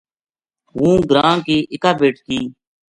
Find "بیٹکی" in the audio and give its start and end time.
1.99-2.39